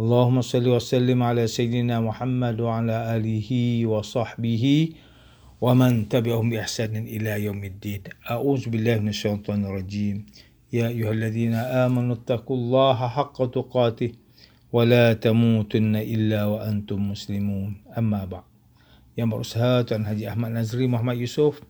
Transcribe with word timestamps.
Allahumma 0.00 0.40
salli 0.40 0.72
wa 0.72 0.80
sallim 0.80 1.20
ala 1.20 1.44
sayyidina 1.44 2.00
Muhammad 2.00 2.56
wa 2.56 2.80
ala 2.80 3.12
alihi 3.12 3.84
wa 3.84 4.00
sahbihi 4.00 4.96
wa 5.60 5.76
man 5.76 6.08
tabi'ahum 6.08 6.48
bi 6.48 6.56
ihsanin 6.56 7.04
ila 7.04 7.36
yaumiddin. 7.36 8.08
A'udzu 8.24 8.72
billahi 8.72 9.04
minasyaitonir 9.04 9.68
rajim. 9.68 10.24
Ya 10.72 10.88
ayyuhalladzina 10.88 11.84
amanu 11.84 12.16
taqullaha 12.16 13.12
haqqa 13.12 13.52
tuqatih 13.52 14.16
wa 14.72 14.88
la 14.88 15.12
tamutunna 15.20 16.00
illa 16.00 16.48
wa 16.48 16.64
antum 16.64 17.12
muslimun. 17.12 17.84
Amma 17.92 18.24
ba'd. 18.24 18.48
Yang 19.20 19.28
berusaha 19.36 19.84
Tuan 19.84 20.08
Haji 20.08 20.32
Ahmad 20.32 20.56
Nazri 20.56 20.88
Muhammad 20.88 21.20
Yusof. 21.20 21.60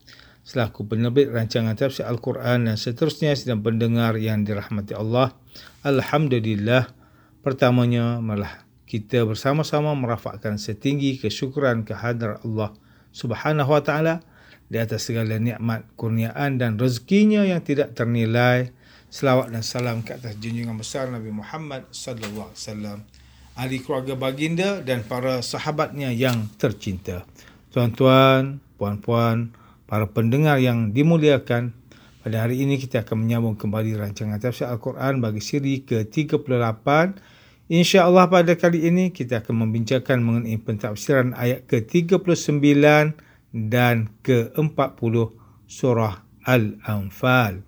selaku 0.46 0.86
penerbit 0.86 1.34
rancangan 1.34 1.74
tafsir 1.74 2.06
Al-Quran 2.06 2.70
dan 2.70 2.78
seterusnya 2.78 3.34
sedang 3.34 3.66
pendengar 3.66 4.14
yang 4.22 4.46
dirahmati 4.46 4.94
Allah. 4.94 5.34
Alhamdulillah. 5.82 6.99
Pertamanya 7.40 8.20
malah 8.20 8.68
kita 8.84 9.24
bersama-sama 9.24 9.96
merafakkan 9.96 10.60
setinggi 10.60 11.16
kesyukuran 11.16 11.88
kehadrat 11.88 12.44
Allah 12.44 12.76
Subhanahu 13.16 13.72
Wa 13.72 13.80
Taala 13.80 14.14
di 14.68 14.76
atas 14.76 15.08
segala 15.08 15.40
nikmat, 15.40 15.88
kurniaan 15.96 16.60
dan 16.60 16.76
rezekinya 16.76 17.42
yang 17.42 17.64
tidak 17.64 17.96
ternilai. 17.96 18.76
Selawat 19.10 19.50
dan 19.50 19.66
salam 19.66 20.06
ke 20.06 20.14
atas 20.14 20.38
junjungan 20.38 20.78
besar 20.78 21.10
Nabi 21.10 21.34
Muhammad 21.34 21.82
sallallahu 21.90 22.54
alaihi 22.54 22.62
wasallam, 22.62 22.98
ahli 23.58 23.76
keluarga 23.82 24.14
baginda 24.14 24.78
dan 24.86 25.02
para 25.02 25.42
sahabatnya 25.42 26.14
yang 26.14 26.46
tercinta. 26.62 27.26
Tuan-tuan, 27.74 28.62
puan-puan, 28.78 29.50
para 29.90 30.06
pendengar 30.06 30.62
yang 30.62 30.94
dimuliakan, 30.94 31.74
pada 32.20 32.44
hari 32.44 32.60
ini 32.60 32.76
kita 32.76 33.00
akan 33.00 33.24
menyambung 33.24 33.56
kembali 33.56 33.96
rancangan 33.96 34.36
tafsir 34.36 34.68
Al-Quran 34.68 35.24
bagi 35.24 35.40
siri 35.40 35.80
ke-38. 35.88 36.86
InsyaAllah 37.72 38.28
pada 38.28 38.52
kali 38.60 38.84
ini 38.84 39.08
kita 39.08 39.40
akan 39.40 39.64
membincangkan 39.64 40.20
mengenai 40.20 40.60
pentafsiran 40.60 41.32
ayat 41.32 41.64
ke-39 41.64 42.60
dan 43.56 44.12
ke-40 44.20 45.14
surah 45.64 46.20
Al-Anfal. 46.44 47.64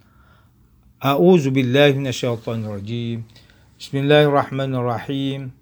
A'udzu 1.01 1.49
billahi 1.49 1.97
minasyaitonir 1.97 2.77
rajim. 2.77 3.25
Bismillahirrahmanirrahim. 3.81 5.62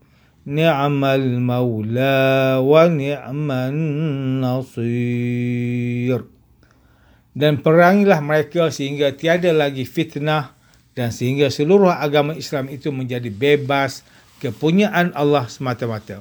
maula 1.39 2.59
wa 2.59 2.83
ni'man 2.91 3.75
nasir 4.43 6.27
dan 7.31 7.63
perangilah 7.63 8.19
mereka 8.19 8.67
sehingga 8.67 9.15
tiada 9.15 9.55
lagi 9.55 9.87
fitnah 9.87 10.51
dan 10.91 11.15
sehingga 11.15 11.47
seluruh 11.47 11.95
agama 11.95 12.35
Islam 12.35 12.67
itu 12.67 12.91
menjadi 12.91 13.31
bebas 13.31 14.03
kepunyaan 14.43 15.15
Allah 15.15 15.47
semata-mata. 15.47 16.19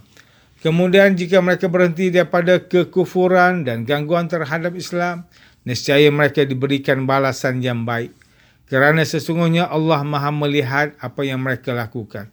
Kemudian 0.60 1.16
jika 1.16 1.40
mereka 1.42 1.66
berhenti 1.66 2.12
daripada 2.12 2.60
kekufuran 2.62 3.64
dan 3.66 3.82
gangguan 3.88 4.28
terhadap 4.30 4.76
Islam 4.76 5.26
nescaya 5.66 6.06
mereka 6.12 6.46
diberikan 6.46 7.08
balasan 7.08 7.64
yang 7.64 7.82
baik. 7.82 8.14
Kerana 8.70 9.02
sesungguhnya 9.02 9.66
Allah 9.66 10.06
Maha 10.06 10.30
melihat 10.30 10.94
apa 11.02 11.26
yang 11.26 11.42
mereka 11.42 11.74
lakukan 11.74 12.30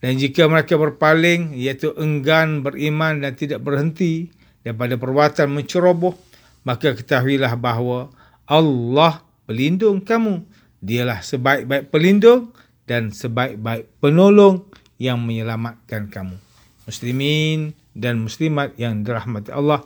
dan 0.00 0.16
jika 0.16 0.48
mereka 0.48 0.80
berpaling, 0.80 1.52
iaitu 1.52 1.92
enggan 2.00 2.64
beriman 2.64 3.20
dan 3.20 3.36
tidak 3.36 3.60
berhenti 3.60 4.32
daripada 4.64 4.96
perbuatan 4.96 5.52
menceroboh, 5.52 6.16
maka 6.64 6.96
ketahuilah 6.96 7.52
bahawa 7.60 8.08
Allah 8.48 9.20
pelindung 9.44 10.00
kamu. 10.00 10.40
Dialah 10.80 11.20
sebaik-baik 11.20 11.92
pelindung 11.92 12.56
dan 12.88 13.12
sebaik-baik 13.12 13.92
penolong 14.00 14.64
yang 14.96 15.20
menyelamatkan 15.20 16.08
kamu. 16.08 16.40
Muslimin 16.88 17.76
dan 17.92 18.24
muslimat 18.24 18.72
yang 18.80 19.04
dirahmati 19.04 19.52
Allah, 19.52 19.84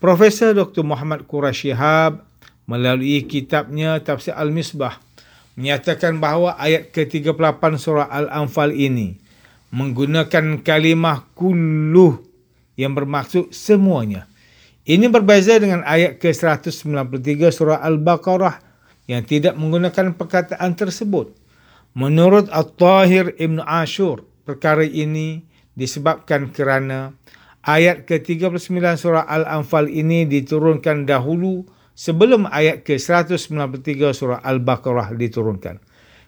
Profesor 0.00 0.56
Dr. 0.56 0.80
Muhammad 0.80 1.28
Qurash 1.28 1.68
Shihab 1.68 2.24
melalui 2.64 3.28
kitabnya 3.28 4.00
Tafsir 4.00 4.32
Al-Misbah 4.32 4.96
menyatakan 5.60 6.16
bahawa 6.16 6.56
ayat 6.56 6.88
ke-38 6.96 7.60
surah 7.76 8.08
Al-Anfal 8.08 8.72
ini 8.72 9.20
menggunakan 9.70 10.62
kalimah 10.62 11.30
kulluh 11.34 12.22
yang 12.74 12.94
bermaksud 12.94 13.54
semuanya. 13.54 14.26
Ini 14.86 15.06
berbeza 15.06 15.60
dengan 15.60 15.86
ayat 15.86 16.18
ke-193 16.18 17.54
surah 17.54 17.78
Al-Baqarah 17.78 18.58
yang 19.06 19.22
tidak 19.22 19.54
menggunakan 19.54 20.18
perkataan 20.18 20.74
tersebut. 20.74 21.34
Menurut 21.94 22.50
At-Tahir 22.50 23.34
Ibn 23.38 23.62
Ashur, 23.66 24.26
perkara 24.46 24.82
ini 24.82 25.46
disebabkan 25.74 26.50
kerana 26.50 27.14
ayat 27.62 28.08
ke-39 28.08 28.78
surah 28.98 29.26
Al-Anfal 29.26 29.90
ini 29.90 30.26
diturunkan 30.26 31.06
dahulu 31.06 31.66
sebelum 31.94 32.48
ayat 32.48 32.82
ke-193 32.82 34.16
surah 34.16 34.40
Al-Baqarah 34.40 35.12
diturunkan. 35.14 35.82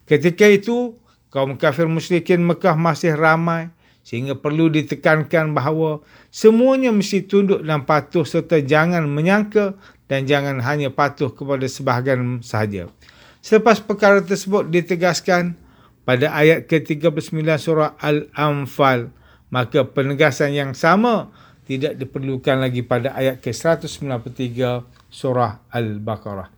Ketika 0.04 0.44
itu, 0.50 0.98
kaum 1.32 1.56
kafir 1.56 1.88
musyrikin 1.88 2.44
Mekah 2.44 2.76
masih 2.76 3.16
ramai 3.16 3.72
sehingga 4.04 4.36
perlu 4.36 4.68
ditekankan 4.68 5.56
bahawa 5.56 6.04
semuanya 6.28 6.92
mesti 6.92 7.24
tunduk 7.24 7.64
dan 7.64 7.88
patuh 7.88 8.26
serta 8.26 8.60
jangan 8.60 9.06
menyangka 9.08 9.78
dan 10.10 10.28
jangan 10.28 10.60
hanya 10.60 10.92
patuh 10.92 11.32
kepada 11.32 11.64
sebahagian 11.64 12.44
sahaja. 12.44 12.92
Selepas 13.40 13.80
perkara 13.80 14.20
tersebut 14.20 14.68
ditegaskan 14.68 15.56
pada 16.04 16.34
ayat 16.34 16.66
ke-39 16.66 17.42
surah 17.58 17.94
Al-Anfal, 17.98 19.10
maka 19.48 19.86
penegasan 19.86 20.52
yang 20.52 20.76
sama 20.76 21.32
tidak 21.66 21.96
diperlukan 21.96 22.58
lagi 22.58 22.82
pada 22.82 23.14
ayat 23.14 23.38
ke-193 23.38 24.82
surah 25.08 25.62
Al-Baqarah. 25.70 26.50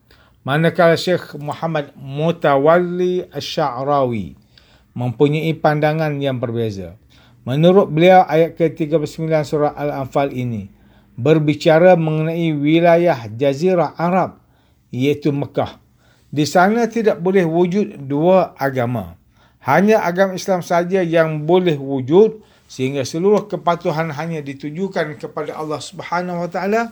Manakala 0.44 0.96
Syekh 0.96 1.36
Muhammad 1.40 1.92
Mutawalli 1.96 3.24
Ash-Sha'rawi 3.32 4.43
mempunyai 4.94 5.52
pandangan 5.58 6.16
yang 6.22 6.38
berbeza. 6.38 6.94
Menurut 7.44 7.92
beliau 7.92 8.24
ayat 8.24 8.56
ke-39 8.56 9.28
surah 9.44 9.76
Al-Anfal 9.76 10.32
ini 10.32 10.72
berbicara 11.14 11.94
mengenai 11.94 12.56
wilayah 12.56 13.28
jazirah 13.28 13.92
Arab 14.00 14.40
iaitu 14.88 15.30
Mekah. 15.34 15.78
Di 16.34 16.48
sana 16.48 16.90
tidak 16.90 17.22
boleh 17.22 17.46
wujud 17.46 18.08
dua 18.10 18.56
agama. 18.58 19.14
Hanya 19.62 20.02
agama 20.02 20.34
Islam 20.34 20.64
saja 20.64 21.04
yang 21.04 21.46
boleh 21.46 21.78
wujud 21.78 22.42
sehingga 22.64 23.06
seluruh 23.06 23.46
kepatuhan 23.46 24.10
hanya 24.10 24.42
ditujukan 24.42 25.20
kepada 25.20 25.54
Allah 25.54 25.78
Subhanahu 25.78 26.48
Wa 26.48 26.50
Taala 26.50 26.82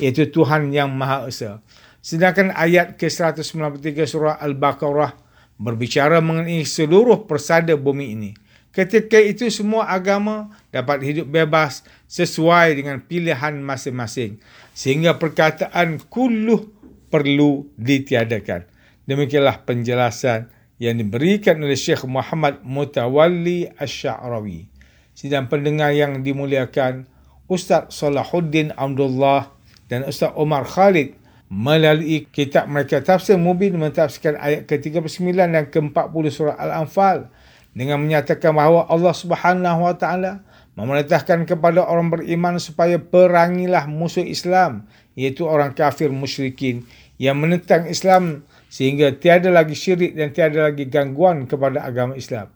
iaitu 0.00 0.30
Tuhan 0.32 0.72
yang 0.72 0.88
Maha 0.94 1.28
Esa. 1.28 1.60
Sedangkan 2.00 2.54
ayat 2.54 2.94
ke-193 2.96 4.06
surah 4.06 4.38
Al-Baqarah 4.38 5.25
berbicara 5.56 6.20
mengenai 6.20 6.64
seluruh 6.64 7.24
persada 7.24 7.76
bumi 7.76 8.12
ini. 8.12 8.30
Ketika 8.76 9.16
itu 9.16 9.48
semua 9.48 9.88
agama 9.88 10.52
dapat 10.68 11.00
hidup 11.00 11.32
bebas 11.32 11.80
sesuai 12.12 12.76
dengan 12.76 13.00
pilihan 13.00 13.56
masing-masing. 13.64 14.36
Sehingga 14.76 15.16
perkataan 15.16 15.96
kulluh 16.12 16.68
perlu 17.08 17.72
ditiadakan. 17.80 18.68
Demikianlah 19.08 19.64
penjelasan 19.64 20.52
yang 20.76 21.00
diberikan 21.00 21.56
oleh 21.64 21.78
Syekh 21.78 22.04
Muhammad 22.04 22.60
Mutawalli 22.60 23.72
Ash-Sha'rawi. 23.80 24.68
Sidang 25.16 25.48
pendengar 25.48 25.96
yang 25.96 26.20
dimuliakan, 26.20 27.08
Ustaz 27.48 27.96
Salahuddin 27.96 28.76
Abdullah 28.76 29.56
dan 29.88 30.04
Ustaz 30.04 30.36
Omar 30.36 30.68
Khalid 30.68 31.16
melalui 31.46 32.26
kitab 32.26 32.66
mereka 32.66 32.98
tafsir 32.98 33.38
mubin 33.38 33.78
mentafsirkan 33.78 34.34
ayat 34.42 34.66
ke-39 34.66 35.30
dan 35.34 35.64
ke-40 35.70 36.24
surah 36.34 36.56
Al-Anfal 36.58 37.30
dengan 37.70 38.02
menyatakan 38.02 38.50
bahawa 38.50 38.90
Allah 38.90 39.14
Subhanahu 39.14 39.86
wa 39.86 39.94
taala 39.94 40.42
memerintahkan 40.74 41.46
kepada 41.46 41.86
orang 41.86 42.10
beriman 42.10 42.58
supaya 42.58 42.98
perangilah 42.98 43.86
musuh 43.86 44.26
Islam 44.26 44.90
iaitu 45.14 45.46
orang 45.46 45.72
kafir 45.72 46.10
musyrikin 46.10 46.82
yang 47.16 47.38
menentang 47.38 47.86
Islam 47.88 48.44
sehingga 48.68 49.14
tiada 49.16 49.48
lagi 49.48 49.72
syirik 49.72 50.18
dan 50.18 50.34
tiada 50.34 50.68
lagi 50.68 50.84
gangguan 50.90 51.48
kepada 51.48 51.80
agama 51.86 52.18
Islam. 52.18 52.52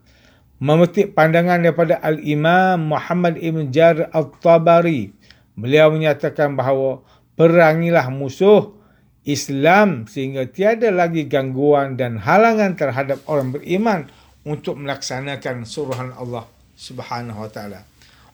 Memetik 0.61 1.17
pandangan 1.17 1.57
daripada 1.57 1.97
Al-Imam 1.97 2.93
Muhammad 2.93 3.41
Ibn 3.41 3.73
Jar 3.73 4.13
Al-Tabari, 4.13 5.09
beliau 5.57 5.89
menyatakan 5.89 6.53
bahawa 6.53 7.01
perangilah 7.33 8.13
musuh 8.13 8.80
Islam 9.21 10.09
sehingga 10.09 10.49
tiada 10.49 10.89
lagi 10.89 11.29
gangguan 11.29 11.93
dan 11.93 12.17
halangan 12.17 12.73
terhadap 12.73 13.21
orang 13.29 13.53
beriman 13.53 14.09
untuk 14.41 14.81
melaksanakan 14.81 15.61
suruhan 15.69 16.09
Allah 16.17 16.49
Subhanahu 16.73 17.45
wa 17.45 17.49
taala. 17.49 17.85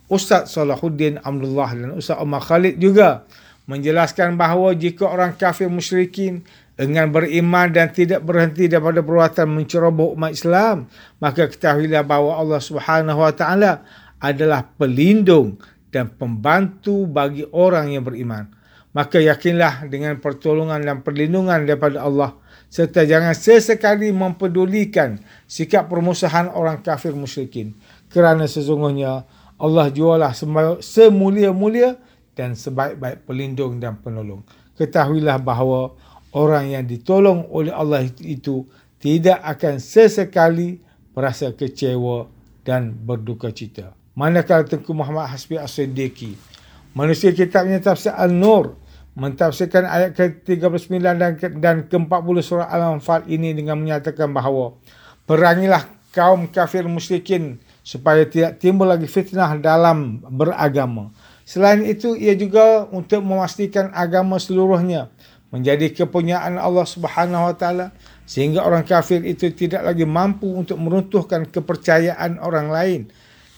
Ustaz 0.08 0.56
Salahuddin 0.56 1.20
Abdullah 1.20 1.76
dan 1.76 1.92
Ustaz 2.00 2.16
Umar 2.24 2.40
Khalid 2.40 2.80
juga 2.80 3.28
menjelaskan 3.68 4.40
bahawa 4.40 4.72
jika 4.72 5.04
orang 5.04 5.36
kafir 5.36 5.68
musyrikin 5.68 6.48
dengan 6.80 7.12
beriman 7.12 7.68
dan 7.68 7.92
tidak 7.92 8.24
berhenti 8.24 8.72
daripada 8.72 9.04
perbuatan 9.04 9.52
menceroboh 9.52 10.16
umat 10.16 10.32
Islam, 10.32 10.88
maka 11.20 11.52
ketahuilah 11.52 12.08
bahawa 12.08 12.40
Allah 12.40 12.62
Subhanahu 12.64 13.20
wa 13.20 13.34
taala 13.36 13.84
adalah 14.24 14.64
pelindung 14.80 15.60
dan 15.92 16.08
pembantu 16.08 17.04
bagi 17.04 17.44
orang 17.52 17.92
yang 17.92 18.08
beriman 18.08 18.48
maka 18.96 19.20
yakinlah 19.20 19.88
dengan 19.92 20.18
pertolongan 20.20 20.84
dan 20.84 20.98
perlindungan 21.04 21.68
daripada 21.68 22.04
Allah. 22.04 22.36
Serta 22.68 23.08
jangan 23.08 23.32
sesekali 23.32 24.12
mempedulikan 24.12 25.24
sikap 25.48 25.88
permusuhan 25.88 26.52
orang 26.52 26.84
kafir 26.84 27.16
musyrikin. 27.16 27.72
Kerana 28.12 28.44
sesungguhnya 28.44 29.24
Allah 29.56 29.88
jualah 29.88 30.36
semulia-mulia 30.84 31.96
dan 32.36 32.54
sebaik-baik 32.54 33.24
pelindung 33.24 33.80
dan 33.80 33.98
penolong. 34.04 34.44
Ketahuilah 34.78 35.40
bahawa 35.42 35.96
orang 36.36 36.76
yang 36.76 36.86
ditolong 36.86 37.48
oleh 37.50 37.72
Allah 37.72 38.06
itu 38.22 38.68
tidak 39.00 39.42
akan 39.42 39.80
sesekali 39.82 40.84
merasa 41.16 41.50
kecewa 41.56 42.30
dan 42.62 42.94
berduka 42.94 43.50
cita. 43.50 43.96
Manakala 44.14 44.68
Tengku 44.68 44.92
Muhammad 44.92 45.30
Hasbi 45.32 45.58
As-Siddiqi 45.58 46.57
manusia 46.94 47.34
kitabnya 47.34 47.82
tafsir 47.82 48.14
Al-Nur 48.14 48.78
mentafsirkan 49.18 49.90
ayat 49.90 50.14
ke-39 50.14 51.02
dan 51.02 51.34
ke, 51.34 51.48
dan 51.58 51.76
ke-40 51.90 52.36
surah 52.46 52.70
Al-Anfal 52.70 53.26
ini 53.26 53.58
dengan 53.58 53.82
menyatakan 53.82 54.30
bahawa 54.30 54.78
perangilah 55.26 55.90
kaum 56.14 56.46
kafir 56.46 56.86
musyrikin 56.86 57.58
supaya 57.82 58.30
tidak 58.30 58.62
timbul 58.62 58.86
lagi 58.86 59.10
fitnah 59.10 59.58
dalam 59.58 60.22
beragama. 60.30 61.10
Selain 61.48 61.82
itu 61.82 62.14
ia 62.14 62.38
juga 62.38 62.86
untuk 62.94 63.26
memastikan 63.26 63.90
agama 63.96 64.38
seluruhnya 64.38 65.10
menjadi 65.50 65.96
kepunyaan 65.96 66.60
Allah 66.60 66.84
Subhanahu 66.84 67.48
wa 67.48 67.56
taala 67.56 67.96
sehingga 68.28 68.68
orang 68.68 68.84
kafir 68.84 69.24
itu 69.24 69.48
tidak 69.56 69.88
lagi 69.88 70.04
mampu 70.04 70.52
untuk 70.52 70.76
meruntuhkan 70.76 71.48
kepercayaan 71.48 72.38
orang 72.44 72.68
lain 72.68 73.02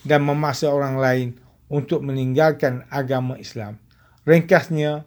dan 0.06 0.22
memaksa 0.22 0.70
orang 0.70 1.02
lain 1.02 1.28
untuk 1.70 2.02
meninggalkan 2.02 2.84
agama 2.90 3.38
Islam. 3.38 3.78
Ringkasnya, 4.26 5.06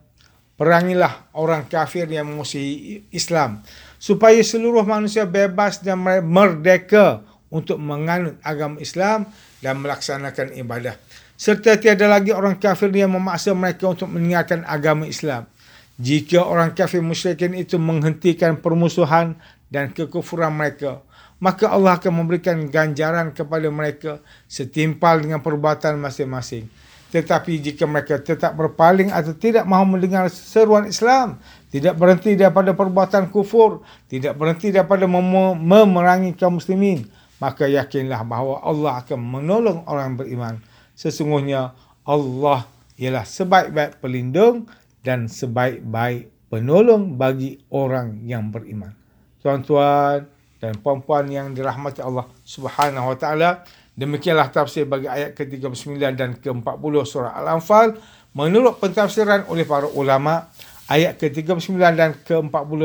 perangilah 0.56 1.26
orang 1.35 1.67
kafir 1.67 2.06
yang 2.06 2.31
memusuhi 2.31 3.05
Islam 3.11 3.67
supaya 3.99 4.38
seluruh 4.41 4.87
manusia 4.87 5.26
bebas 5.26 5.82
dan 5.82 5.99
merdeka 6.23 7.26
untuk 7.53 7.82
menganut 7.82 8.38
agama 8.47 8.79
Islam 8.79 9.26
dan 9.59 9.82
melaksanakan 9.82 10.55
ibadah 10.56 10.97
serta 11.43 11.75
tiada 11.75 12.06
lagi 12.06 12.31
orang 12.31 12.55
kafir 12.55 12.94
yang 12.94 13.19
memaksa 13.19 13.50
mereka 13.50 13.91
untuk 13.91 14.06
meninggalkan 14.15 14.62
agama 14.62 15.11
Islam 15.11 15.50
jika 15.99 16.47
orang 16.47 16.70
kafir 16.70 17.03
musyrikin 17.03 17.58
itu 17.58 17.82
menghentikan 17.82 18.62
permusuhan 18.62 19.35
dan 19.67 19.91
kekufuran 19.91 20.55
mereka 20.55 21.03
maka 21.43 21.67
Allah 21.75 21.99
akan 21.99 22.23
memberikan 22.23 22.55
ganjaran 22.71 23.35
kepada 23.35 23.67
mereka 23.67 24.23
setimpal 24.47 25.19
dengan 25.19 25.43
perbuatan 25.43 25.99
masing-masing 25.99 26.71
tetapi 27.12 27.61
jika 27.61 27.85
mereka 27.85 28.17
tetap 28.17 28.56
berpaling 28.56 29.12
atau 29.12 29.37
tidak 29.37 29.69
mahu 29.69 29.85
mendengar 30.00 30.33
seruan 30.33 30.89
Islam, 30.89 31.37
tidak 31.69 32.00
berhenti 32.00 32.33
daripada 32.33 32.73
perbuatan 32.73 33.29
kufur, 33.29 33.85
tidak 34.09 34.33
berhenti 34.33 34.73
daripada 34.73 35.05
mem- 35.05 35.61
memerangi 35.61 36.33
kaum 36.33 36.56
muslimin, 36.56 37.05
maka 37.37 37.69
yakinlah 37.69 38.25
bahawa 38.25 38.65
Allah 38.65 39.05
akan 39.05 39.21
menolong 39.21 39.85
orang 39.85 40.17
beriman. 40.17 40.56
Sesungguhnya 40.97 41.77
Allah 42.00 42.65
ialah 42.97 43.29
sebaik-baik 43.29 44.00
pelindung 44.00 44.65
dan 45.05 45.29
sebaik-baik 45.29 46.33
penolong 46.49 47.21
bagi 47.21 47.61
orang 47.69 48.25
yang 48.25 48.49
beriman. 48.49 48.97
Tuan-tuan 49.44 50.25
dan 50.62 50.79
puan-puan 50.79 51.26
yang 51.26 51.50
dirahmati 51.50 51.99
Allah 51.99 52.31
Subhanahu 52.47 53.11
wa 53.11 53.17
taala, 53.19 53.67
Demikianlah 53.93 54.49
tafsir 54.49 54.88
bagi 54.88 55.05
ayat 55.05 55.37
ke-39 55.37 56.00
dan 56.17 56.32
ke-40 56.41 56.94
surah 57.05 57.37
Al-Anfal. 57.44 58.00
Menurut 58.32 58.81
pentafsiran 58.81 59.44
oleh 59.53 59.69
para 59.69 59.85
ulama, 59.85 60.49
ayat 60.88 61.20
ke-39 61.20 61.76
dan 61.93 62.17
ke-40 62.25 62.82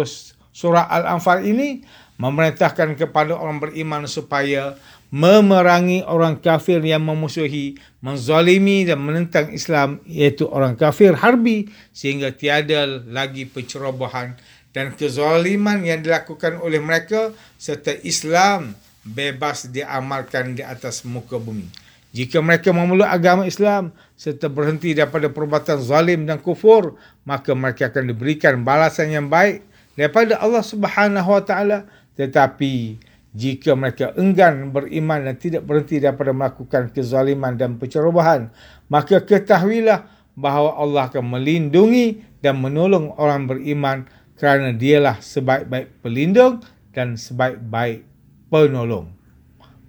surah 0.52 0.84
Al-Anfal 0.84 1.48
ini 1.48 1.88
memerintahkan 2.20 3.00
kepada 3.00 3.40
orang 3.40 3.64
beriman 3.64 4.04
supaya 4.04 4.76
memerangi 5.08 6.04
orang 6.04 6.40
kafir 6.44 6.84
yang 6.84 7.04
memusuhi, 7.08 7.80
menzalimi 8.04 8.84
dan 8.84 9.00
menentang 9.00 9.52
Islam 9.56 10.04
iaitu 10.04 10.48
orang 10.52 10.76
kafir 10.76 11.16
harbi 11.16 11.72
sehingga 11.96 12.36
tiada 12.36 12.84
lagi 13.08 13.48
pencerobohan 13.48 14.36
dan 14.76 14.94
kezaliman 14.94 15.82
yang 15.82 16.04
dilakukan 16.04 16.60
oleh 16.60 16.78
mereka 16.84 17.32
serta 17.56 17.96
Islam 18.04 18.76
bebas 19.08 19.72
diamalkan 19.72 20.60
di 20.60 20.64
atas 20.64 21.08
muka 21.08 21.40
bumi. 21.40 21.72
Jika 22.12 22.44
mereka 22.44 22.76
memeluk 22.76 23.08
agama 23.08 23.48
Islam 23.48 23.96
serta 24.20 24.52
berhenti 24.52 24.92
daripada 24.92 25.32
perbuatan 25.32 25.80
zalim 25.80 26.28
dan 26.28 26.42
kufur, 26.42 27.00
maka 27.24 27.56
mereka 27.56 27.88
akan 27.88 28.12
diberikan 28.12 28.64
balasan 28.66 29.14
yang 29.14 29.28
baik 29.32 29.64
daripada 29.96 30.40
Allah 30.42 30.64
Subhanahu 30.64 31.30
Wa 31.30 31.44
Taala. 31.44 31.80
Tetapi 32.18 32.98
jika 33.36 33.76
mereka 33.76 34.16
enggan 34.16 34.72
beriman 34.72 35.28
dan 35.28 35.36
tidak 35.36 35.68
berhenti 35.68 36.00
daripada 36.00 36.32
melakukan 36.32 36.90
kezaliman 36.92 37.54
dan 37.60 37.76
pencerobohan, 37.76 38.50
maka 38.88 39.22
ketahuilah 39.22 40.08
bahawa 40.38 40.78
Allah 40.80 41.10
akan 41.10 41.38
melindungi 41.38 42.22
dan 42.40 42.62
menolong 42.62 43.14
orang 43.18 43.50
beriman 43.50 44.06
kerana 44.38 44.72
dialah 44.72 45.18
sebaik-baik 45.18 46.02
pelindung 46.06 46.62
dan 46.94 47.18
sebaik-baik 47.18 48.06
penolong. 48.48 49.10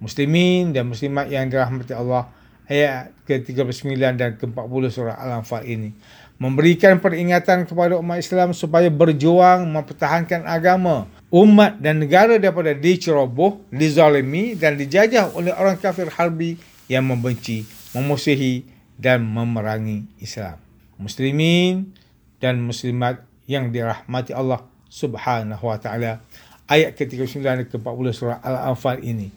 Muslimin 0.01 0.71
dan 0.73 0.89
muslimat 0.89 1.29
yang 1.29 1.51
dirahmati 1.51 1.93
Allah 1.93 2.31
ayat 2.69 3.11
ke-39 3.25 3.97
dan 4.15 4.37
ke-40 4.37 4.83
surah 4.89 5.17
Al-Anfal 5.17 5.65
ini 5.65 5.91
memberikan 6.39 7.03
peringatan 7.03 7.67
kepada 7.67 7.99
umat 7.99 8.23
Islam 8.23 8.55
supaya 8.55 8.87
berjuang 8.87 9.67
mempertahankan 9.67 10.47
agama 10.47 11.05
umat 11.29 11.77
dan 11.77 12.01
negara 12.01 12.41
daripada 12.41 12.73
diceroboh, 12.73 13.61
dizalimi 13.69 14.57
dan 14.57 14.75
dijajah 14.77 15.33
oleh 15.37 15.53
orang 15.53 15.77
kafir 15.77 16.09
harbi 16.09 16.57
yang 16.89 17.05
membenci, 17.05 17.65
memusuhi 17.93 18.65
dan 18.97 19.21
memerangi 19.23 20.09
Islam. 20.17 20.57
Muslimin 20.99 21.95
dan 22.41 22.59
muslimat 22.59 23.23
yang 23.45 23.71
dirahmati 23.71 24.35
Allah 24.35 24.65
Subhanahu 24.89 25.69
wa 25.69 25.77
taala 25.77 26.19
ayat 26.65 26.97
ke-39 26.97 27.45
dan 27.45 27.63
ke-40 27.65 28.05
surah 28.13 28.39
Al-Anfal 28.41 29.01
ini 29.05 29.29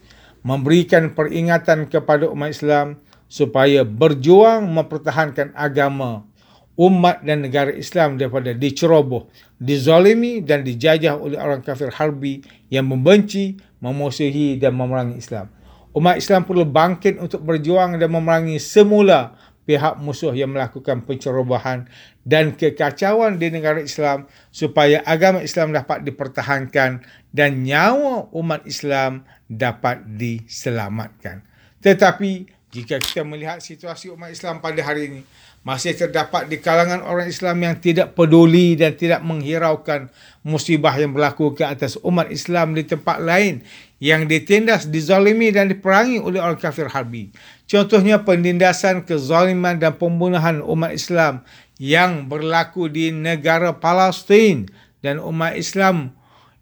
memberikan 0.43 1.15
peringatan 1.15 1.87
kepada 1.87 2.27
umat 2.29 2.51
Islam 2.51 2.99
supaya 3.31 3.87
berjuang 3.87 4.69
mempertahankan 4.69 5.55
agama 5.57 6.27
umat 6.77 7.21
dan 7.21 7.45
negara 7.45 7.69
Islam 7.73 8.17
daripada 8.17 8.57
diceroboh, 8.57 9.29
dizalimi 9.61 10.41
dan 10.41 10.65
dijajah 10.65 11.21
oleh 11.21 11.37
orang 11.37 11.61
kafir 11.61 11.93
harbi 11.93 12.41
yang 12.73 12.89
membenci, 12.89 13.61
memusuhi 13.85 14.57
dan 14.57 14.73
memerangi 14.73 15.21
Islam. 15.21 15.53
Umat 15.93 16.17
Islam 16.17 16.49
perlu 16.49 16.65
bangkit 16.65 17.21
untuk 17.21 17.45
berjuang 17.45 18.01
dan 18.01 18.09
memerangi 18.09 18.57
semula 18.57 19.37
pihak 19.63 20.01
musuh 20.03 20.35
yang 20.35 20.51
melakukan 20.51 21.07
pencerobohan 21.07 21.87
dan 22.27 22.57
kekacauan 22.57 23.39
di 23.39 23.53
negara 23.53 23.79
Islam 23.79 24.27
supaya 24.51 25.05
agama 25.07 25.45
Islam 25.45 25.71
dapat 25.71 26.03
dipertahankan 26.03 27.05
dan 27.31 27.51
nyawa 27.63 28.33
umat 28.35 28.67
Islam 28.67 29.23
dapat 29.47 30.03
diselamatkan. 30.19 31.47
Tetapi 31.83 32.63
jika 32.73 32.97
kita 32.99 33.23
melihat 33.23 33.61
situasi 33.61 34.09
umat 34.11 34.33
Islam 34.33 34.65
pada 34.65 34.81
hari 34.81 35.13
ini, 35.13 35.23
masih 35.63 35.95
terdapat 35.95 36.51
di 36.51 36.59
kalangan 36.59 37.07
orang 37.07 37.31
Islam 37.31 37.63
yang 37.63 37.79
tidak 37.79 38.19
peduli 38.19 38.75
dan 38.75 38.99
tidak 38.99 39.23
menghiraukan 39.23 40.11
musibah 40.43 40.91
yang 40.99 41.15
berlaku 41.15 41.55
ke 41.55 41.63
atas 41.63 41.95
umat 42.03 42.35
Islam 42.35 42.75
di 42.75 42.83
tempat 42.83 43.23
lain 43.23 43.63
yang 44.03 44.27
ditindas, 44.27 44.91
dizalimi 44.91 45.55
dan 45.55 45.71
diperangi 45.71 46.19
oleh 46.19 46.43
orang 46.43 46.59
kafir 46.59 46.91
harbi. 46.91 47.31
Contohnya 47.71 48.27
penindasan 48.27 49.07
kezaliman 49.07 49.79
dan 49.79 49.95
pembunuhan 49.95 50.59
umat 50.67 50.99
Islam 50.99 51.47
yang 51.79 52.27
berlaku 52.27 52.91
di 52.91 53.15
negara 53.15 53.71
Palestin 53.79 54.67
dan 54.99 55.23
umat 55.23 55.55
Islam 55.55 56.11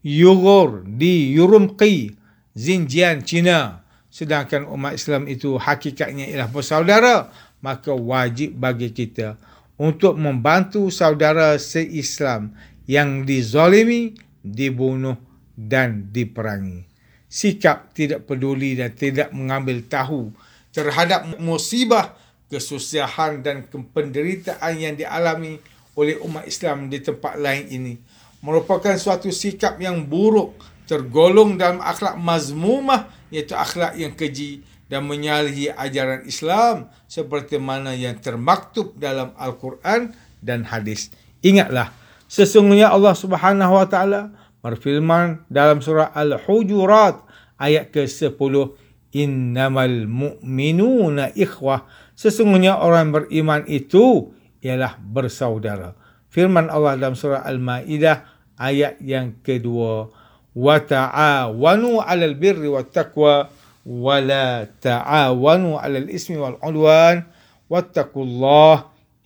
Uyghur 0.05 0.85
di 0.85 1.33
Urumqi, 1.37 2.13
Xinjiang, 2.53 3.25
China. 3.25 3.81
Sedangkan 4.13 4.69
umat 4.69 4.97
Islam 4.97 5.25
itu 5.25 5.57
hakikatnya 5.57 6.29
ialah 6.29 6.51
bersaudara 6.53 7.31
maka 7.61 7.93
wajib 7.93 8.57
bagi 8.57 8.93
kita 8.93 9.37
untuk 9.81 10.17
membantu 10.21 10.93
saudara 10.93 11.57
se-Islam 11.57 12.53
yang 12.85 13.25
dizalimi, 13.25 14.13
dibunuh 14.45 15.17
dan 15.57 16.13
diperangi. 16.13 16.85
Sikap 17.31 17.95
tidak 17.95 18.27
peduli 18.27 18.75
dan 18.75 18.93
tidak 18.93 19.31
mengambil 19.31 19.81
tahu 19.87 20.35
terhadap 20.75 21.39
musibah, 21.39 22.19
kesusahan 22.51 23.47
dan 23.47 23.63
penderitaan 23.71 24.75
yang 24.75 24.99
dialami 24.99 25.63
oleh 25.95 26.19
umat 26.27 26.45
Islam 26.51 26.91
di 26.91 26.99
tempat 26.99 27.39
lain 27.39 27.71
ini 27.71 27.95
merupakan 28.41 28.97
suatu 28.97 29.29
sikap 29.29 29.77
yang 29.79 30.09
buruk 30.09 30.57
tergolong 30.89 31.55
dalam 31.61 31.79
akhlak 31.79 32.19
mazmumah 32.19 33.07
iaitu 33.31 33.55
akhlak 33.55 33.95
yang 33.95 34.11
keji 34.17 34.65
dan 34.91 35.07
menyalahi 35.07 35.71
ajaran 35.71 36.27
Islam 36.27 36.91
seperti 37.07 37.63
mana 37.63 37.95
yang 37.95 38.19
termaktub 38.19 38.99
dalam 38.99 39.31
Al-Quran 39.39 40.11
dan 40.43 40.67
hadis. 40.67 41.15
Ingatlah, 41.47 41.95
sesungguhnya 42.27 42.91
Allah 42.91 43.15
Subhanahu 43.15 43.79
wa 43.79 43.87
taala 43.87 44.35
berfirman 44.67 45.47
dalam 45.47 45.79
surah 45.79 46.11
Al-Hujurat 46.11 47.23
ayat 47.63 47.95
ke-10, 47.95 48.75
"Innamal 49.15 50.11
mu'minuna 50.11 51.31
ikhwah." 51.39 51.87
Sesungguhnya 52.19 52.83
orang 52.83 53.15
beriman 53.15 53.63
itu 53.71 54.35
ialah 54.61 54.99
bersaudara. 54.99 55.95
Firman 56.35 56.67
Allah 56.67 56.99
dalam 56.99 57.15
surah 57.15 57.47
Al-Maidah 57.47 58.27
ayat 58.59 58.99
yang 59.01 59.39
kedua, 59.41 60.11
"Wa 60.51 60.77
ta'awanu 60.83 62.03
'alal 62.03 62.35
birri 62.35 62.67
wat 62.67 62.91
taqwa." 62.91 63.60
ولا 63.86 64.66
تعاونوا 64.82 65.76
على 65.80 65.98
الإثم 66.10 66.42
والعدوان 66.42 67.24
واتقوا 67.70 68.26
الله 68.26 68.76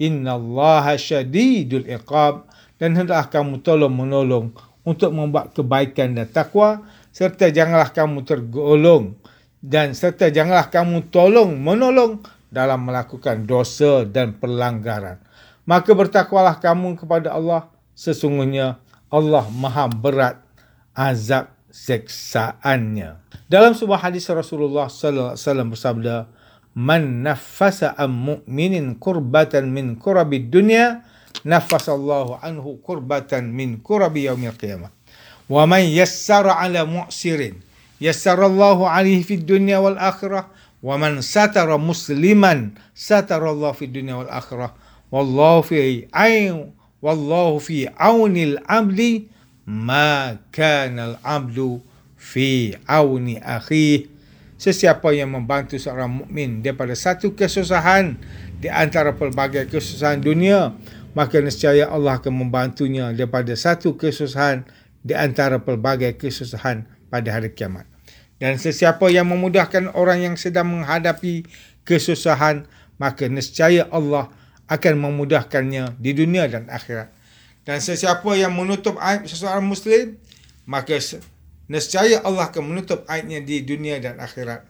إن 0.01 0.27
الله 0.27 0.85
شديد 0.95 1.71
العقاب 1.73 2.35
dan 2.79 2.95
hendaklah 2.95 3.27
kamu 3.27 3.59
tolong 3.59 3.91
menolong 3.91 4.55
untuk 4.87 5.11
membuat 5.11 5.51
kebaikan 5.51 6.15
dan 6.15 6.27
takwa 6.31 6.83
serta 7.11 7.51
janganlah 7.51 7.91
kamu 7.91 8.23
tergolong 8.23 9.19
dan 9.59 9.91
serta 9.91 10.31
janganlah 10.31 10.71
kamu 10.71 11.11
tolong 11.11 11.59
menolong 11.59 12.23
dalam 12.47 12.87
melakukan 12.87 13.43
dosa 13.43 14.07
dan 14.07 14.31
pelanggaran 14.35 15.19
maka 15.67 15.91
bertakwalah 15.91 16.55
kamu 16.63 16.95
kepada 16.95 17.35
Allah 17.35 17.67
sesungguhnya 17.99 18.79
Allah 19.11 19.43
maha 19.51 19.91
berat 19.91 20.39
azab 20.95 21.51
seksaannya. 21.74 23.18
Dalam 23.50 23.74
sebuah 23.74 24.06
hadis 24.06 24.30
Rasulullah 24.30 24.86
sallallahu 24.86 25.34
alaihi 25.34 25.42
wasallam 25.42 25.68
bersabda, 25.74 26.16
"Man 26.78 27.26
naffasa 27.26 27.98
am 27.98 28.14
mu'minin 28.14 28.94
kurbatan 29.02 29.74
min 29.74 29.98
kurabid 29.98 30.54
dunya, 30.54 31.02
naffasallahu 31.42 32.38
anhu 32.38 32.78
kurbatan 32.78 33.50
min 33.50 33.82
kurabi 33.82 34.30
yaumil 34.30 34.54
qiyamah. 34.54 34.94
Wa 35.50 35.66
man 35.66 35.82
yassara 35.82 36.62
'ala 36.62 36.86
mu'sirin, 36.86 37.58
yassarallahu 37.98 38.86
'alaihi 38.86 39.26
fid 39.26 39.42
dunya 39.42 39.82
wal 39.82 39.98
akhirah." 39.98 40.46
Wa 40.84 41.00
man 41.00 41.24
satara 41.24 41.80
musliman 41.80 42.76
satara 42.92 43.48
Allah 43.56 43.72
fi 43.72 43.88
dunya 43.88 44.20
wal 44.20 44.28
akhirah 44.28 44.76
wallahu 45.08 45.64
fi 45.64 46.04
ayn 46.12 46.76
wallahu 47.00 47.56
fi 47.56 47.88
aunil 47.96 48.60
abdi 48.68 49.32
ma 49.64 50.36
kana 50.52 51.16
al-'abdu 51.16 51.80
fi 52.16 52.76
auni 52.88 53.40
akhi. 53.40 54.12
Sesiapa 54.60 55.12
yang 55.12 55.34
membantu 55.34 55.76
seorang 55.76 56.24
mukmin 56.24 56.64
daripada 56.64 56.96
satu 56.96 57.36
kesusahan 57.36 58.16
di 58.60 58.72
antara 58.72 59.12
pelbagai 59.12 59.68
kesusahan 59.68 60.24
dunia 60.24 60.72
maka 61.14 61.38
nescaya 61.38 61.86
Allah 61.88 62.18
akan 62.18 62.34
membantunya 62.46 63.14
daripada 63.14 63.54
satu 63.54 63.94
kesusahan 63.94 64.66
di 65.04 65.14
antara 65.14 65.62
pelbagai 65.62 66.18
kesusahan 66.18 66.90
pada 67.06 67.28
hari 67.30 67.54
kiamat. 67.54 67.86
Dan 68.42 68.58
sesiapa 68.58 69.06
yang 69.14 69.30
memudahkan 69.30 69.94
orang 69.94 70.26
yang 70.26 70.34
sedang 70.34 70.74
menghadapi 70.74 71.46
kesusahan 71.86 72.66
maka 72.98 73.30
nescaya 73.30 73.86
Allah 73.94 74.30
akan 74.66 74.94
memudahkannya 74.98 76.02
di 76.02 76.10
dunia 76.16 76.50
dan 76.50 76.66
akhirat 76.66 77.13
dan 77.64 77.80
sesiapa 77.80 78.28
yang 78.36 78.52
menutup 78.52 79.00
aib 79.00 79.24
seseorang 79.24 79.64
Muslim, 79.64 80.20
maka 80.68 81.00
nescaya 81.68 82.20
Allah 82.20 82.52
akan 82.52 82.76
menutup 82.76 83.08
aibnya 83.08 83.40
di 83.40 83.64
dunia 83.64 83.96
dan 84.00 84.20
akhirat. 84.20 84.68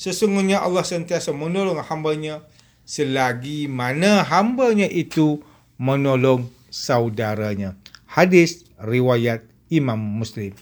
Sesungguhnya 0.00 0.64
Allah 0.64 0.80
sentiasa 0.80 1.36
menolong 1.36 1.76
hambanya 1.84 2.40
selagi 2.88 3.68
mana 3.68 4.24
hambanya 4.24 4.88
itu 4.88 5.44
menolong 5.76 6.48
saudaranya. 6.72 7.76
Hadis 8.08 8.64
riwayat 8.80 9.44
Imam 9.68 10.00
Muslim. 10.00 10.56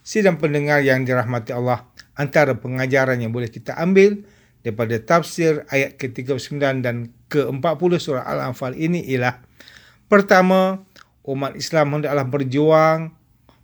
Sidang 0.00 0.40
pendengar 0.40 0.80
yang 0.82 1.04
dirahmati 1.04 1.52
Allah, 1.52 1.86
antara 2.18 2.56
pengajaran 2.56 3.20
yang 3.20 3.30
boleh 3.30 3.52
kita 3.52 3.76
ambil 3.78 4.24
daripada 4.64 4.96
tafsir 4.98 5.64
ayat 5.70 5.96
ke-39 5.96 6.80
dan 6.82 7.14
ke-40 7.30 7.92
surah 8.00 8.24
Al-Anfal 8.26 8.74
ini 8.74 9.04
ialah 9.06 9.38
pertama, 10.10 10.82
umat 11.26 11.56
Islam 11.56 12.00
hendaklah 12.00 12.26
berjuang 12.26 13.12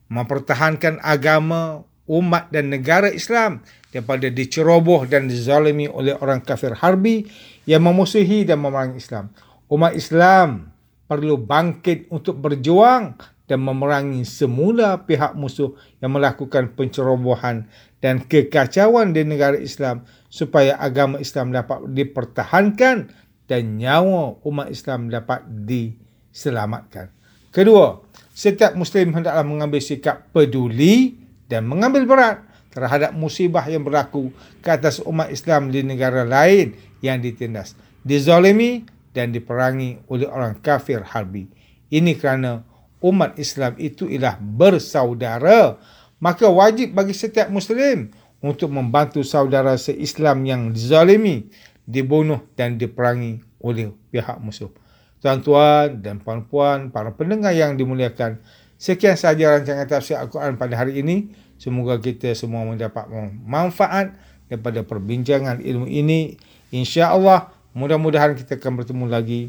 mempertahankan 0.06 1.02
agama 1.02 1.82
umat 2.06 2.48
dan 2.54 2.70
negara 2.70 3.10
Islam 3.10 3.62
daripada 3.90 4.30
diceroboh 4.30 5.08
dan 5.10 5.26
dizalimi 5.26 5.90
oleh 5.90 6.14
orang 6.22 6.42
kafir 6.42 6.78
harbi 6.78 7.26
yang 7.66 7.82
memusuhi 7.82 8.46
dan 8.46 8.62
memerangi 8.62 9.02
Islam. 9.02 9.34
Umat 9.66 9.98
Islam 9.98 10.70
perlu 11.10 11.38
bangkit 11.42 12.06
untuk 12.14 12.38
berjuang 12.38 13.18
dan 13.46 13.62
memerangi 13.62 14.26
semula 14.26 15.06
pihak 15.06 15.34
musuh 15.38 15.74
yang 16.02 16.14
melakukan 16.14 16.74
pencerobohan 16.74 17.66
dan 18.02 18.22
kekacauan 18.22 19.14
di 19.14 19.22
negara 19.26 19.58
Islam 19.58 20.06
supaya 20.30 20.78
agama 20.78 21.18
Islam 21.22 21.54
dapat 21.54 21.90
dipertahankan 21.90 23.10
dan 23.46 23.62
nyawa 23.78 24.42
umat 24.42 24.70
Islam 24.70 25.10
dapat 25.10 25.46
diselamatkan. 25.46 27.15
Kedua, 27.56 28.04
setiap 28.36 28.76
Muslim 28.76 29.16
hendaklah 29.16 29.40
mengambil 29.40 29.80
sikap 29.80 30.28
peduli 30.28 31.16
dan 31.48 31.64
mengambil 31.64 32.04
berat 32.04 32.44
terhadap 32.68 33.16
musibah 33.16 33.64
yang 33.64 33.80
berlaku 33.80 34.28
ke 34.60 34.68
atas 34.68 35.00
umat 35.00 35.32
Islam 35.32 35.72
di 35.72 35.80
negara 35.80 36.28
lain 36.28 36.76
yang 37.00 37.16
ditindas, 37.16 37.72
dizalimi 38.04 38.84
dan 39.16 39.32
diperangi 39.32 40.04
oleh 40.12 40.28
orang 40.28 40.60
kafir 40.60 41.00
harbi. 41.00 41.48
Ini 41.88 42.12
kerana 42.20 42.60
umat 43.00 43.40
Islam 43.40 43.72
itu 43.80 44.04
ialah 44.04 44.36
bersaudara, 44.36 45.80
maka 46.20 46.52
wajib 46.52 46.92
bagi 46.92 47.16
setiap 47.16 47.48
Muslim 47.48 48.12
untuk 48.44 48.68
membantu 48.68 49.24
saudara 49.24 49.80
se-Islam 49.80 50.44
yang 50.44 50.76
dizalimi, 50.76 51.48
dibunuh 51.88 52.44
dan 52.52 52.76
diperangi 52.76 53.40
oleh 53.64 53.96
pihak 54.12 54.36
musuh. 54.44 54.68
Tuan-tuan 55.20 56.04
dan 56.04 56.20
puan-puan, 56.20 56.92
para 56.92 57.10
pendengar 57.12 57.56
yang 57.56 57.74
dimuliakan, 57.74 58.38
sekian 58.76 59.16
sahaja 59.16 59.56
rancangan 59.56 59.88
tafsir 59.88 60.16
Al-Quran 60.20 60.60
pada 60.60 60.76
hari 60.76 61.00
ini. 61.00 61.32
Semoga 61.56 61.96
kita 61.96 62.36
semua 62.36 62.68
mendapat 62.68 63.08
manfaat 63.44 64.12
daripada 64.46 64.84
perbincangan 64.84 65.64
ilmu 65.64 65.88
ini. 65.88 66.36
Insya 66.68 67.16
Allah, 67.16 67.48
mudah-mudahan 67.72 68.36
kita 68.36 68.60
akan 68.60 68.84
bertemu 68.84 69.04
lagi 69.08 69.40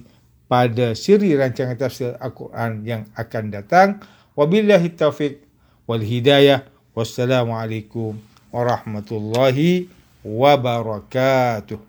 pada 0.47 0.95
siri 0.95 1.35
rancangan 1.35 1.75
tafsir 1.75 2.15
Al-Quran 2.17 2.87
yang 2.87 3.01
akan 3.13 3.43
datang. 3.51 3.99
Wabillahi 4.39 4.95
taufiq 4.95 5.43
wal 5.83 6.01
hidayah. 6.01 6.63
Wassalamualaikum 6.95 8.17
warahmatullahi 8.49 9.91
wabarakatuh. 10.23 11.86